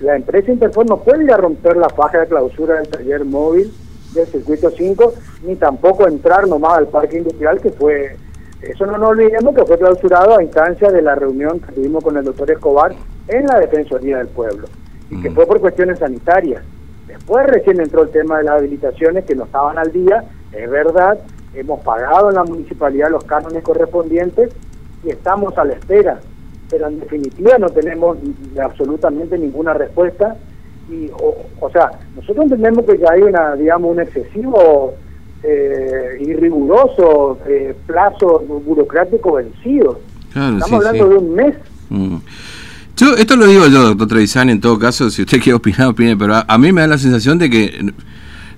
La 0.00 0.16
empresa 0.16 0.52
Interfor 0.52 0.88
no 0.88 0.98
puede 0.98 1.24
ir 1.24 1.32
a 1.32 1.36
romper 1.36 1.76
la 1.76 1.88
faja 1.88 2.20
de 2.20 2.26
clausura 2.26 2.76
del 2.76 2.88
taller 2.88 3.24
móvil 3.24 3.72
del 4.14 4.26
circuito 4.26 4.70
5, 4.70 5.14
ni 5.44 5.56
tampoco 5.56 6.06
entrar 6.06 6.46
nomás 6.46 6.78
al 6.78 6.88
parque 6.88 7.18
industrial 7.18 7.60
que 7.60 7.70
fue, 7.70 8.16
eso 8.60 8.86
no 8.86 8.98
nos 8.98 9.10
olvidemos 9.10 9.54
que 9.54 9.64
fue 9.64 9.78
clausurado 9.78 10.36
a 10.36 10.42
instancia 10.42 10.90
de 10.90 11.02
la 11.02 11.14
reunión 11.14 11.60
que 11.60 11.72
tuvimos 11.72 12.04
con 12.04 12.16
el 12.16 12.24
doctor 12.24 12.50
Escobar 12.50 12.94
en 13.28 13.46
la 13.46 13.58
Defensoría 13.58 14.18
del 14.18 14.28
Pueblo, 14.28 14.68
y 15.10 15.20
que 15.22 15.30
mm. 15.30 15.34
fue 15.34 15.46
por 15.46 15.60
cuestiones 15.60 15.98
sanitarias. 15.98 16.62
Después 17.06 17.46
recién 17.46 17.80
entró 17.80 18.02
el 18.02 18.10
tema 18.10 18.38
de 18.38 18.44
las 18.44 18.58
habilitaciones 18.58 19.24
que 19.24 19.34
no 19.34 19.44
estaban 19.44 19.78
al 19.78 19.90
día, 19.92 20.24
es 20.52 20.70
verdad, 20.70 21.18
hemos 21.54 21.80
pagado 21.80 22.30
en 22.30 22.36
la 22.36 22.44
municipalidad 22.44 23.10
los 23.10 23.24
cánones 23.24 23.62
correspondientes 23.62 24.50
y 25.04 25.10
estamos 25.10 25.56
a 25.58 25.64
la 25.64 25.74
espera, 25.74 26.20
pero 26.70 26.88
en 26.88 27.00
definitiva 27.00 27.58
no 27.58 27.68
tenemos 27.68 28.18
absolutamente 28.62 29.38
ninguna 29.38 29.74
respuesta 29.74 30.36
y 30.90 31.10
o, 31.60 31.70
sea, 31.70 31.90
nosotros 32.16 32.44
entendemos 32.44 32.84
que 32.84 32.98
ya 32.98 33.12
hay 33.12 33.22
una 33.22 33.54
digamos 33.54 33.90
un 33.90 34.00
excesivo 34.00 34.94
eh, 35.42 36.18
y 36.20 36.32
riguroso 36.34 37.38
eh, 37.46 37.74
plazo 37.86 38.44
burocrático 38.64 39.34
vencido. 39.34 40.00
Estamos 40.28 40.72
hablando 40.72 41.08
de 41.08 41.16
un 41.16 41.34
mes. 41.34 41.56
Mm. 41.90 42.16
Yo, 42.96 43.14
esto 43.16 43.36
lo 43.36 43.46
digo 43.46 43.66
yo, 43.66 43.82
doctor 43.88 44.06
Trevisani, 44.06 44.52
en 44.52 44.60
todo 44.60 44.78
caso, 44.78 45.10
si 45.10 45.22
usted 45.22 45.40
quiere 45.40 45.54
opinar, 45.54 45.88
opine, 45.88 46.16
pero 46.16 46.34
a, 46.46 46.58
mí 46.58 46.72
me 46.72 46.82
da 46.82 46.86
la 46.86 46.98
sensación 46.98 47.38
de 47.38 47.50
que 47.50 47.92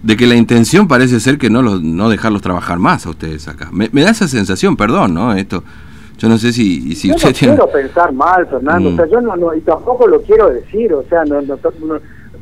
de 0.05 0.19
que 0.19 0.27
la 0.27 0.35
intención 0.35 0.87
parece 0.87 1.19
ser 1.19 1.39
que 1.39 1.49
no 1.49 1.63
los, 1.63 1.83
no 1.83 2.11
dejarlos 2.11 2.43
trabajar 2.43 2.79
más 2.79 3.07
a 3.07 3.11
ustedes 3.11 3.49
acá. 3.49 3.71
Me, 3.73 3.89
da 3.89 4.11
esa 4.11 4.29
sensación, 4.29 4.77
perdón, 4.77 5.15
¿no? 5.15 5.33
Esto, 5.33 5.65
yo 6.19 6.29
no 6.29 6.37
sé 6.37 6.53
si, 6.53 6.95
si 6.95 7.09
yo 7.09 7.15
no 7.15 7.33
quiero 7.33 7.71
pensar 7.71 8.13
mal, 8.13 8.47
Fernando, 8.47 8.91
o 8.91 8.97
sea, 8.97 9.07
mm. 9.07 9.11
yo 9.11 9.21
no, 9.23 9.55
y 9.55 9.63
tampoco 9.63 10.07
lo 10.07 10.21
quiero 10.21 10.51
decir, 10.51 10.93
o 10.93 11.03
sea, 11.05 11.25
no, 11.25 11.41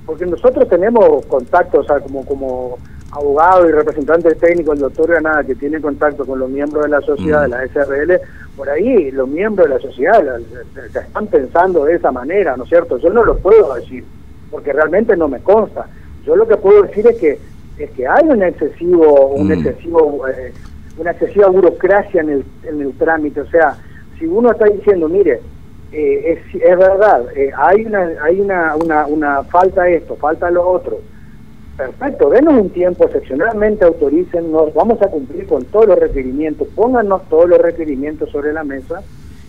porque 0.04 0.26
nosotros 0.26 0.68
tenemos 0.68 1.24
contacto, 1.26 1.78
o 1.78 1.84
sea, 1.84 2.00
como 2.00 2.26
como 2.26 2.78
abogado 3.12 3.68
y 3.68 3.72
representante 3.72 4.34
técnico, 4.34 4.72
el 4.72 4.80
doctor 4.80 5.10
Granada, 5.10 5.44
que 5.44 5.54
tiene 5.54 5.80
contacto 5.80 6.26
con 6.26 6.40
los 6.40 6.50
miembros 6.50 6.82
de 6.82 6.88
la 6.88 7.00
sociedad, 7.02 7.42
de 7.42 7.48
la 7.48 7.64
SRL, 7.68 8.20
por 8.56 8.68
ahí 8.70 9.12
los 9.12 9.28
miembros 9.28 9.68
de 9.68 9.74
la 9.74 9.80
sociedad 9.80 10.20
están 10.84 11.26
pensando 11.28 11.84
de 11.84 11.94
esa 11.94 12.10
manera, 12.10 12.56
¿no 12.56 12.64
es 12.64 12.70
cierto? 12.70 12.98
Yo 12.98 13.10
no 13.10 13.22
lo 13.22 13.36
puedo 13.36 13.72
decir, 13.74 14.04
porque 14.50 14.72
realmente 14.72 15.16
no 15.16 15.28
me 15.28 15.38
consta. 15.40 15.86
Yo 16.24 16.36
lo 16.36 16.48
que 16.48 16.56
puedo 16.56 16.82
decir 16.82 17.06
es 17.06 17.18
que 17.18 17.51
es 17.84 17.90
que 17.92 18.06
hay 18.06 18.26
un 18.26 18.42
excesivo, 18.42 19.28
un 19.28 19.48
mm. 19.48 19.52
excesivo, 19.52 20.28
eh, 20.28 20.52
una 20.98 21.10
excesiva 21.12 21.48
burocracia 21.48 22.20
en 22.20 22.30
el, 22.30 22.44
en 22.64 22.80
el 22.80 22.92
trámite. 22.94 23.40
O 23.40 23.46
sea, 23.46 23.76
si 24.18 24.26
uno 24.26 24.52
está 24.52 24.66
diciendo, 24.66 25.08
mire, 25.08 25.40
eh, 25.92 26.38
es, 26.54 26.62
es 26.62 26.78
verdad, 26.78 27.24
eh, 27.36 27.50
hay 27.56 27.84
una, 27.84 28.10
hay 28.22 28.40
una, 28.40 28.76
una, 28.76 29.06
una 29.06 29.42
falta 29.44 29.88
esto, 29.88 30.16
falta 30.16 30.50
lo 30.50 30.66
otro 30.66 30.98
Perfecto, 31.76 32.28
denos 32.28 32.54
un 32.54 32.70
tiempo, 32.70 33.04
excepcionalmente 33.04 33.84
autorícennos, 33.84 34.74
vamos 34.74 35.00
a 35.00 35.08
cumplir 35.08 35.46
con 35.46 35.64
todos 35.64 35.88
los 35.88 35.98
requerimientos, 35.98 36.68
póngannos 36.74 37.26
todos 37.30 37.48
los 37.48 37.58
requerimientos 37.58 38.30
sobre 38.30 38.52
la 38.52 38.62
mesa 38.62 39.02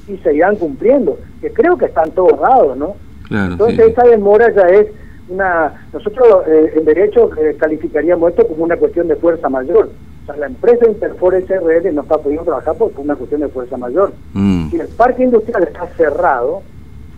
y 0.08 0.18
se 0.18 0.34
irán 0.34 0.56
cumpliendo, 0.56 1.18
que 1.42 1.52
creo 1.52 1.78
que 1.78 1.86
están 1.86 2.12
todos 2.12 2.40
dados, 2.40 2.78
¿no? 2.78 2.96
Entonces 3.30 3.88
esa 3.88 4.04
demora 4.04 4.54
ya 4.54 4.68
es 4.70 4.88
una... 5.30 5.88
Nosotros 5.92 6.48
eh, 6.48 6.74
en 6.76 6.86
derecho 6.86 7.30
eh, 7.38 7.56
calificaríamos 7.58 8.32
esto 8.32 8.48
como 8.48 8.64
una 8.64 8.78
cuestión 8.78 9.08
de 9.08 9.16
fuerza 9.16 9.50
mayor. 9.50 9.90
O 10.24 10.26
sea, 10.26 10.38
la 10.38 10.48
empresa 10.48 10.88
Interfor 10.88 11.36
SRL 11.36 11.94
no 11.94 12.02
está 12.02 12.18
pudiendo 12.18 12.46
trabajar 12.46 12.76
por 12.76 12.92
una 12.98 13.16
cuestión 13.16 13.42
de 13.42 13.50
fuerza 13.50 13.78
mayor. 13.78 14.14
Mm. 14.34 14.70
Si 14.70 14.78
el 14.78 14.88
parque 14.88 15.24
industrial 15.24 15.64
está 15.64 15.88
cerrado, 15.98 16.62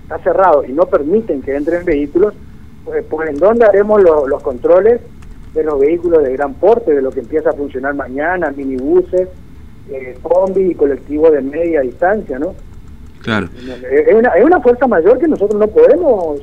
está 0.04 0.18
cerrado 0.20 0.64
y 0.64 0.72
no 0.72 0.86
permiten 0.86 1.42
que 1.42 1.56
entren 1.56 1.86
vehículos, 1.86 2.34
pues, 2.84 3.04
pues, 3.10 3.30
en 3.30 3.38
dónde 3.38 3.66
haremos 3.66 4.02
los 4.02 4.42
controles 4.44 5.02
de 5.54 5.64
los 5.64 5.80
vehículos 5.80 6.24
de 6.24 6.34
gran 6.34 6.54
porte, 6.56 6.94
de 6.94 7.02
lo 7.02 7.12
que 7.12 7.22
empieza 7.22 7.50
a 7.50 7.54
funcionar 7.54 7.96
mañana, 7.96 8.52
minibuses, 8.52 9.30
eh, 9.90 10.18
combi 10.22 10.72
y 10.72 10.76
colectivos 10.76 11.32
de 11.32 11.42
media 11.42 11.82
distancia, 11.82 12.38
¿no? 12.38 12.56
Claro. 13.22 13.48
Es 13.92 14.14
una, 14.14 14.30
es 14.30 14.46
una 14.46 14.60
fuerza 14.60 14.86
mayor 14.88 15.18
que 15.20 15.28
nosotros 15.28 15.60
no 15.60 15.68
podemos... 15.68 16.42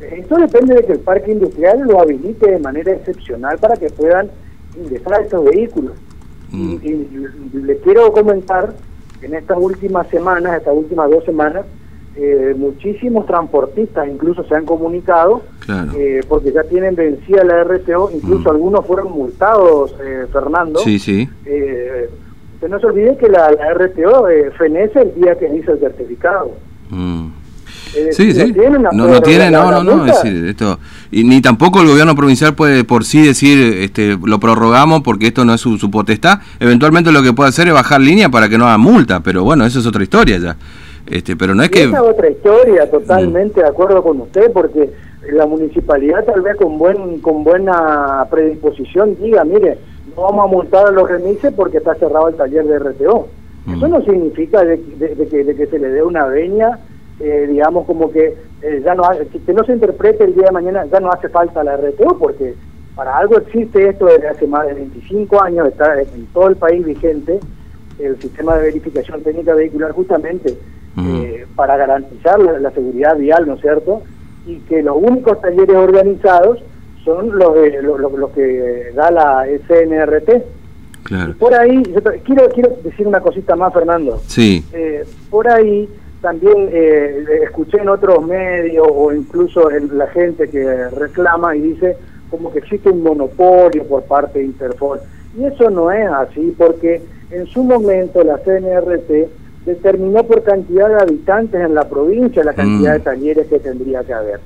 Esto 0.00 0.36
depende 0.36 0.74
de 0.74 0.84
que 0.84 0.92
el 0.92 1.00
parque 1.00 1.32
industrial 1.32 1.80
lo 1.80 2.00
habilite 2.00 2.50
de 2.50 2.58
manera 2.58 2.92
excepcional 2.92 3.58
para 3.58 3.76
que 3.76 3.90
puedan 3.90 4.30
ingresar 4.76 5.22
estos 5.22 5.44
vehículos. 5.44 5.92
Mm. 6.50 6.76
Y, 6.82 6.88
y, 6.88 7.62
le 7.62 7.78
quiero 7.78 8.12
comentar 8.12 8.74
en 9.22 9.34
estas 9.34 9.56
últimas 9.58 10.08
semanas, 10.08 10.58
estas 10.58 10.74
últimas 10.74 11.10
dos 11.10 11.24
semanas, 11.24 11.64
eh, 12.16 12.54
muchísimos 12.56 13.26
transportistas 13.26 14.06
incluso 14.06 14.44
se 14.44 14.54
han 14.54 14.64
comunicado 14.64 15.42
eh, 15.96 16.20
porque 16.28 16.52
ya 16.52 16.62
tienen 16.62 16.94
vencida 16.94 17.42
la 17.42 17.64
RTO, 17.64 18.08
incluso 18.14 18.50
mm. 18.50 18.54
algunos 18.54 18.86
fueron 18.86 19.10
multados, 19.12 19.96
eh, 20.00 20.26
Fernando. 20.32 20.78
Sí, 20.78 21.00
sí. 21.00 21.28
usted 21.44 22.68
no 22.68 22.78
se 22.78 22.86
olvide 22.86 23.16
que 23.16 23.28
la, 23.28 23.50
RTO 23.50 24.28
fenece 24.56 25.00
el 25.00 25.14
día 25.16 25.34
que 25.36 25.48
dice 25.48 25.72
el 25.72 25.80
certificado. 25.80 26.52
Mm. 27.94 28.12
sí, 28.12 28.32
sí. 28.32 28.54
No, 28.92 29.08
no, 29.08 29.20
tiene, 29.20 29.50
no, 29.50 29.70
no, 29.70 29.82
no. 29.82 30.06
esto, 30.06 30.78
y 31.10 31.24
ni 31.24 31.40
tampoco 31.40 31.80
el 31.80 31.88
gobierno 31.88 32.14
provincial 32.14 32.54
puede 32.54 32.84
por 32.84 33.04
sí 33.04 33.24
decir, 33.24 33.58
este, 33.80 34.18
lo 34.22 34.40
prorrogamos 34.40 35.02
porque 35.02 35.28
esto 35.28 35.44
no 35.44 35.54
es 35.54 35.60
su, 35.60 35.78
su 35.78 35.90
potestad. 35.90 36.40
Eventualmente 36.60 37.12
lo 37.12 37.22
que 37.22 37.32
puede 37.32 37.50
hacer 37.50 37.68
es 37.68 37.74
bajar 37.74 38.00
línea 38.00 38.28
para 38.28 38.48
que 38.48 38.58
no 38.58 38.66
haga 38.66 38.78
multa, 38.78 39.20
pero 39.20 39.44
bueno, 39.44 39.64
eso 39.64 39.78
es 39.78 39.86
otra 39.86 40.02
historia 40.02 40.38
ya. 40.38 40.56
Este, 41.06 41.36
pero 41.36 41.54
no 41.54 41.62
es 41.62 41.70
que... 41.70 41.84
Esa 41.84 42.02
otra 42.02 42.30
historia, 42.30 42.90
totalmente 42.90 43.60
de 43.60 43.68
acuerdo 43.68 44.02
con 44.02 44.20
usted, 44.22 44.50
porque 44.52 44.90
la 45.32 45.46
municipalidad 45.46 46.24
tal 46.24 46.42
vez 46.42 46.56
con 46.56 46.78
buen 46.78 47.20
con 47.20 47.44
buena 47.44 48.26
predisposición 48.30 49.16
diga, 49.20 49.44
mire, 49.44 49.78
no 50.16 50.22
vamos 50.22 50.44
a 50.44 50.52
multar 50.52 50.86
a 50.86 50.90
los 50.90 51.08
remises 51.08 51.52
porque 51.54 51.78
está 51.78 51.94
cerrado 51.94 52.28
el 52.28 52.36
taller 52.36 52.64
de 52.64 52.78
RTO. 52.78 53.28
Eso 53.66 53.88
no 53.88 54.02
significa 54.02 54.62
de, 54.62 54.78
que, 54.78 55.66
se 55.70 55.78
le 55.78 55.88
dé 55.88 56.02
una 56.02 56.26
veña, 56.26 56.80
eh, 57.20 57.46
digamos 57.48 57.86
como 57.86 58.10
que 58.10 58.34
eh, 58.62 58.82
ya 58.84 58.94
no 58.94 59.04
que 59.46 59.52
no 59.52 59.64
se 59.64 59.72
interprete 59.72 60.24
el 60.24 60.34
día 60.34 60.46
de 60.46 60.52
mañana, 60.52 60.84
ya 60.86 61.00
no 61.00 61.10
hace 61.10 61.28
falta 61.28 61.62
la 61.62 61.76
RTO, 61.76 62.18
porque 62.18 62.54
para 62.94 63.16
algo 63.16 63.38
existe 63.38 63.88
esto 63.88 64.06
desde 64.06 64.28
hace 64.28 64.46
más 64.46 64.66
de 64.66 64.74
25 64.74 65.42
años, 65.42 65.68
está 65.68 66.00
en 66.00 66.26
todo 66.32 66.48
el 66.48 66.56
país 66.56 66.84
vigente 66.84 67.40
el 67.98 68.20
sistema 68.20 68.56
de 68.56 68.64
verificación 68.64 69.22
técnica 69.22 69.54
vehicular 69.54 69.92
justamente 69.92 70.56
eh, 70.96 71.46
para 71.56 71.76
garantizar 71.76 72.38
la, 72.38 72.70
seguridad 72.70 73.16
vial, 73.16 73.46
¿no 73.46 73.54
es 73.54 73.60
cierto? 73.60 74.02
Y 74.46 74.58
que 74.60 74.82
los 74.82 74.96
únicos 74.96 75.40
talleres 75.40 75.74
organizados 75.76 76.60
son 77.04 77.36
los, 77.36 77.54
de, 77.54 77.82
los, 77.82 78.30
que 78.30 78.92
da 78.94 79.10
la 79.10 79.44
SNRT. 79.66 80.44
Claro. 81.02 81.34
por 81.38 81.52
ahí, 81.52 81.82
quiero, 82.24 82.48
quiero 82.48 82.78
decir 82.82 83.06
una 83.06 83.20
cosita 83.20 83.54
más, 83.56 83.74
Fernando. 83.74 84.22
Sí. 84.26 84.64
Eh, 84.72 85.04
por 85.28 85.46
ahí 85.48 85.86
también 86.24 86.70
eh, 86.72 87.42
escuché 87.42 87.76
en 87.82 87.90
otros 87.90 88.26
medios 88.26 88.86
o 88.90 89.12
incluso 89.12 89.70
en 89.70 89.98
la 89.98 90.06
gente 90.06 90.48
que 90.48 90.88
reclama 90.88 91.54
y 91.54 91.60
dice 91.60 91.98
como 92.30 92.50
que 92.50 92.60
existe 92.60 92.88
un 92.88 93.02
monopolio 93.02 93.84
por 93.84 94.04
parte 94.04 94.38
de 94.38 94.46
Interfor. 94.46 95.00
Y 95.36 95.44
eso 95.44 95.68
no 95.68 95.90
es 95.90 96.08
así, 96.10 96.54
porque 96.56 97.02
en 97.30 97.46
su 97.48 97.62
momento 97.62 98.24
la 98.24 98.38
CNRT 98.38 99.66
determinó 99.66 100.24
por 100.24 100.42
cantidad 100.44 100.88
de 100.88 101.02
habitantes 101.02 101.60
en 101.60 101.74
la 101.74 101.86
provincia 101.86 102.42
la 102.42 102.54
cantidad 102.54 102.94
de 102.94 103.00
mm. 103.00 103.02
talleres 103.02 103.46
que 103.46 103.58
tendría 103.58 104.02
que 104.02 104.14
haber. 104.14 104.40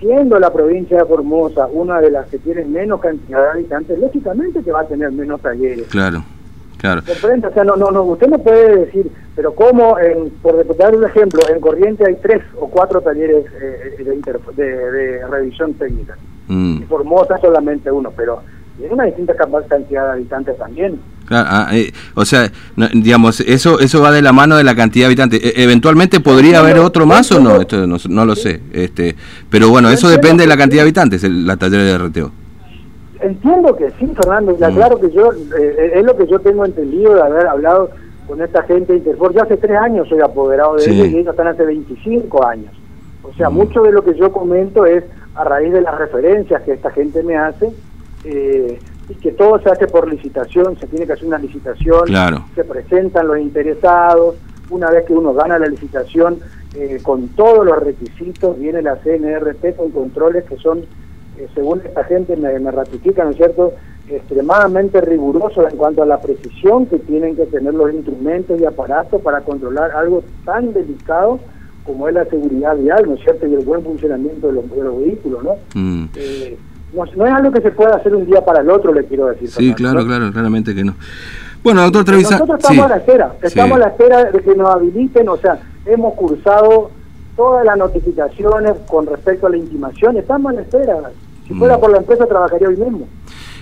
Siendo 0.00 0.36
la 0.40 0.52
provincia 0.52 0.98
de 0.98 1.04
Formosa 1.04 1.68
una 1.68 2.00
de 2.00 2.10
las 2.10 2.26
que 2.26 2.38
tiene 2.38 2.64
menos 2.64 3.00
cantidad 3.00 3.44
de 3.44 3.50
habitantes, 3.50 4.00
lógicamente 4.00 4.64
que 4.64 4.72
va 4.72 4.80
a 4.80 4.88
tener 4.88 5.12
menos 5.12 5.40
talleres. 5.40 5.86
Claro, 5.86 6.24
claro. 6.78 7.02
O 7.06 7.54
sea, 7.54 7.64
no, 7.64 7.76
no, 7.76 7.90
no, 7.90 8.02
usted 8.04 8.28
no 8.28 8.38
puede 8.38 8.86
decir, 8.86 9.10
pero 9.36 9.54
¿cómo, 9.54 9.98
en, 9.98 10.30
por 10.42 10.76
dar 10.76 10.94
un 10.94 11.04
ejemplo, 11.04 11.40
en 11.48 11.60
Corriente 11.60 12.04
hay 12.06 12.16
tres 12.16 12.42
o 12.58 12.68
cuatro 12.68 13.00
talleres 13.00 13.44
eh, 13.60 13.96
de, 14.56 14.64
de, 14.64 15.26
revisión 15.26 15.74
técnica? 15.74 16.16
Mm. 16.48 16.82
En 16.82 16.88
Formosa 16.88 17.38
solamente 17.38 17.90
uno, 17.90 18.10
pero 18.16 18.40
tiene 18.78 18.94
una 18.94 19.04
distinta 19.04 19.34
cantidad 19.68 20.06
de 20.06 20.12
habitantes 20.12 20.56
también. 20.56 21.00
Ah, 21.30 21.68
eh, 21.72 21.92
o 22.14 22.24
sea, 22.24 22.50
digamos, 22.94 23.40
eso 23.40 23.80
eso 23.80 24.00
va 24.00 24.10
de 24.10 24.22
la 24.22 24.32
mano 24.32 24.56
de 24.56 24.64
la 24.64 24.74
cantidad 24.74 25.02
de 25.02 25.06
habitantes. 25.06 25.44
E, 25.44 25.62
eventualmente 25.62 26.20
podría 26.20 26.60
haber 26.60 26.78
otro 26.78 27.04
más 27.04 27.30
o 27.32 27.40
no, 27.40 27.60
esto 27.60 27.86
no, 27.86 28.24
lo 28.24 28.34
sé. 28.34 28.60
Este, 28.72 29.14
pero 29.50 29.68
bueno, 29.68 29.90
eso 29.90 30.08
depende 30.08 30.44
de 30.44 30.48
la 30.48 30.56
cantidad 30.56 30.80
de 30.82 30.88
habitantes, 30.88 31.22
la 31.24 31.56
taller 31.56 31.80
de 31.80 31.98
RTO. 31.98 32.32
Entiendo 33.20 33.74
que 33.76 33.90
sí, 33.92 34.06
Fernando, 34.14 34.52
y 34.52 34.56
claro 34.56 34.96
mm. 34.96 35.00
que 35.00 35.10
yo, 35.10 35.32
eh, 35.58 35.92
es 35.94 36.04
lo 36.04 36.16
que 36.16 36.26
yo 36.26 36.38
tengo 36.38 36.64
entendido 36.64 37.14
de 37.14 37.22
haber 37.22 37.46
hablado 37.46 37.90
con 38.26 38.40
esta 38.42 38.62
gente 38.62 38.92
de 38.92 38.98
Interfor. 38.98 39.32
Yo 39.32 39.42
hace 39.42 39.56
tres 39.56 39.76
años 39.76 40.08
soy 40.08 40.20
apoderado 40.20 40.76
de 40.76 40.90
ellos 40.90 41.08
y 41.08 41.18
ellos 41.18 41.30
están 41.30 41.48
hace 41.48 41.64
25 41.64 42.46
años. 42.46 42.72
O 43.22 43.32
sea, 43.34 43.50
mm. 43.50 43.54
mucho 43.54 43.82
de 43.82 43.92
lo 43.92 44.02
que 44.02 44.14
yo 44.14 44.32
comento 44.32 44.86
es 44.86 45.04
a 45.34 45.44
raíz 45.44 45.72
de 45.72 45.80
las 45.80 45.98
referencias 45.98 46.62
que 46.62 46.72
esta 46.72 46.90
gente 46.90 47.22
me 47.22 47.36
hace. 47.36 47.70
Eh, 48.24 48.78
y 49.08 49.14
que 49.14 49.32
todo 49.32 49.58
se 49.60 49.70
hace 49.70 49.86
por 49.86 50.08
licitación, 50.08 50.76
se 50.78 50.86
tiene 50.86 51.06
que 51.06 51.14
hacer 51.14 51.26
una 51.26 51.38
licitación, 51.38 52.02
se 52.54 52.64
presentan 52.64 53.26
los 53.26 53.38
interesados, 53.38 54.36
una 54.70 54.90
vez 54.90 55.06
que 55.06 55.14
uno 55.14 55.32
gana 55.32 55.58
la 55.58 55.66
licitación 55.66 56.40
eh, 56.74 57.00
con 57.02 57.28
todos 57.28 57.64
los 57.64 57.78
requisitos, 57.82 58.58
viene 58.58 58.82
la 58.82 58.96
CNRT 58.96 59.76
con 59.76 59.90
controles 59.90 60.44
que 60.44 60.56
son, 60.56 60.84
eh, 61.38 61.48
según 61.54 61.80
esta 61.84 62.04
gente 62.04 62.36
me, 62.36 62.58
me 62.58 62.70
ratifican, 62.70 63.26
¿no 63.26 63.30
es 63.30 63.36
cierto?, 63.36 63.72
extremadamente 64.08 65.00
rigurosos 65.02 65.70
en 65.70 65.76
cuanto 65.76 66.02
a 66.02 66.06
la 66.06 66.18
precisión 66.20 66.86
que 66.86 66.98
tienen 66.98 67.36
que 67.36 67.44
tener 67.46 67.74
los 67.74 67.92
instrumentos 67.92 68.58
y 68.58 68.64
aparatos 68.64 69.20
para 69.20 69.42
controlar 69.42 69.90
algo 69.90 70.22
tan 70.46 70.72
delicado 70.72 71.38
como 71.84 72.08
es 72.08 72.14
la 72.14 72.24
seguridad 72.24 72.76
vial, 72.76 73.04
¿no 73.06 73.14
es 73.14 73.20
cierto?, 73.22 73.46
y 73.46 73.54
el 73.54 73.64
buen 73.64 73.82
funcionamiento 73.82 74.48
de 74.48 74.52
los, 74.54 74.98
vehículos, 74.98 75.42
¿no? 75.42 75.56
Mm. 75.74 76.04
Eh, 76.16 76.58
no, 76.92 77.04
no, 77.16 77.26
es 77.26 77.32
algo 77.32 77.52
que 77.52 77.60
se 77.60 77.70
pueda 77.70 77.96
hacer 77.96 78.14
un 78.14 78.26
día 78.26 78.44
para 78.44 78.60
el 78.62 78.70
otro, 78.70 78.92
le 78.92 79.04
quiero 79.04 79.26
decir. 79.26 79.50
Sí, 79.50 79.74
claro, 79.74 80.04
claro, 80.04 80.30
claramente 80.32 80.74
que 80.74 80.84
no. 80.84 80.94
Bueno, 81.62 81.82
doctor 81.82 82.04
Trevisan... 82.04 82.38
Nosotros 82.38 82.60
estamos 82.60 82.84
a 82.84 82.88
la 82.88 82.96
espera, 82.96 83.34
estamos 83.42 83.76
a 83.76 83.80
la 83.80 83.86
espera 83.88 84.24
de 84.30 84.40
que 84.40 84.54
nos 84.54 84.70
habiliten, 84.70 85.28
o 85.28 85.36
sea, 85.36 85.58
hemos 85.86 86.14
cursado 86.14 86.90
todas 87.36 87.64
las 87.64 87.76
notificaciones 87.76 88.72
con 88.86 89.06
respecto 89.06 89.46
a 89.46 89.50
la 89.50 89.56
intimación, 89.56 90.16
estamos 90.16 90.52
a 90.52 90.54
la 90.56 90.60
espera. 90.62 90.96
Si 91.48 91.54
fuera 91.54 91.76
mm. 91.76 91.80
por 91.80 91.90
la 91.90 91.98
empresa, 91.98 92.26
trabajaría 92.26 92.68
hoy 92.68 92.76
mismo. 92.76 93.08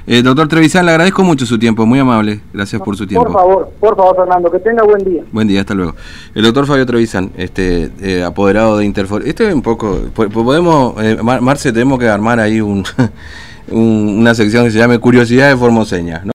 Eh, 0.08 0.22
doctor 0.22 0.46
Trevisan, 0.46 0.86
le 0.86 0.92
agradezco 0.92 1.24
mucho 1.24 1.46
su 1.46 1.58
tiempo, 1.58 1.84
muy 1.84 1.98
amable. 1.98 2.40
Gracias 2.52 2.80
por 2.80 2.96
su 2.96 3.06
tiempo. 3.06 3.24
Por 3.24 3.32
favor, 3.32 3.70
por 3.80 3.96
favor, 3.96 4.16
Fernando, 4.16 4.50
que 4.50 4.58
tenga 4.60 4.84
buen 4.84 5.02
día. 5.02 5.24
Buen 5.32 5.48
día, 5.48 5.60
hasta 5.60 5.74
luego. 5.74 5.94
El 6.34 6.44
doctor 6.44 6.66
Fabio 6.66 6.86
Trevisan, 6.86 7.32
este, 7.36 7.90
eh, 8.00 8.22
apoderado 8.22 8.78
de 8.78 8.84
Interfor. 8.84 9.26
Este 9.26 9.48
es 9.48 9.54
un 9.54 9.62
poco. 9.62 9.98
Podemos, 10.14 10.94
eh, 11.02 11.18
Marce, 11.22 11.72
tenemos 11.72 11.98
que 11.98 12.08
armar 12.08 12.38
ahí 12.38 12.60
un. 12.60 12.84
una 13.68 14.32
sección 14.34 14.64
que 14.64 14.70
se 14.70 14.78
llame 14.78 14.98
Curiosidades 15.00 15.58
Formoseñas, 15.58 16.24
¿no? 16.24 16.24